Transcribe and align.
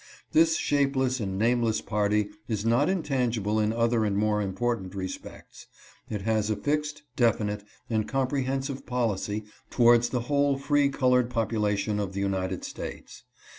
This 0.31 0.57
shapeless 0.57 1.19
and 1.19 1.37
nameless 1.37 1.79
party 1.79 2.29
is 2.47 2.65
not 2.65 2.87
intangi 2.87 3.43
ble 3.43 3.59
in 3.59 3.71
other 3.71 4.03
and 4.03 4.17
more 4.17 4.41
important 4.41 4.95
respects. 4.95 5.67
It 6.09 6.23
has 6.23 6.49
a 6.49 6.55
fixed, 6.55 7.03
definite, 7.15 7.63
and 7.87 8.07
comprehensive 8.07 8.87
policy 8.87 9.43
towards 9.69 10.09
the 10.09 10.21
whole 10.21 10.57
free 10.57 10.89
colored 10.89 11.29
population 11.29 11.99
of 11.99 12.13
the 12.13 12.19
United 12.19 12.63
States. 12.63 13.25